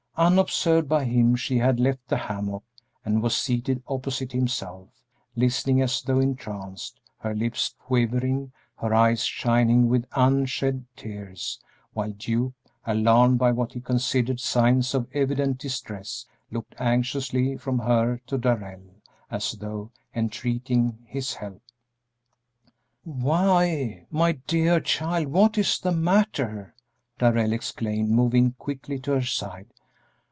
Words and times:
Unobserved 0.17 0.87
by 0.87 1.03
him 1.05 1.35
she 1.35 1.57
had 1.57 1.79
left 1.79 2.07
the 2.07 2.17
hammock 2.17 2.63
and 3.03 3.23
was 3.23 3.35
seated 3.35 3.81
opposite 3.87 4.33
himself, 4.33 4.87
listening 5.35 5.81
as 5.81 6.01
though 6.03 6.19
entranced, 6.19 6.99
her 7.19 7.33
lips 7.33 7.73
quivering, 7.79 8.51
her 8.75 8.93
eyes 8.93 9.23
shining 9.23 9.87
with 9.87 10.05
unshed 10.11 10.83
tears, 10.95 11.59
while 11.93 12.11
Duke, 12.11 12.53
alarmed 12.85 13.39
by 13.39 13.51
what 13.51 13.71
he 13.71 13.79
considered 13.79 14.39
signs 14.39 14.93
of 14.93 15.07
evident 15.13 15.57
distress, 15.57 16.27
looked 16.51 16.75
anxiously 16.77 17.57
from 17.57 17.79
her 17.79 18.21
to 18.27 18.37
Darrell 18.37 19.01
as 19.31 19.53
though 19.53 19.91
entreating 20.13 20.99
his 21.07 21.35
help. 21.35 21.63
"Why, 23.03 24.05
my 24.11 24.33
dear 24.33 24.81
child, 24.81 25.29
what 25.29 25.57
is 25.57 25.79
the 25.79 25.93
matter?" 25.93 26.75
Darrell 27.17 27.53
exclaimed, 27.53 28.11
moving 28.11 28.51
quickly 28.59 28.99
to 28.99 29.13
her 29.13 29.21
side. 29.23 29.67